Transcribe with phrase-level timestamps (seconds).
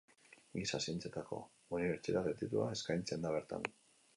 [0.61, 1.39] Giza Zientzietako
[1.79, 3.71] Unibertsitate Titulua eskaintzen da bertan.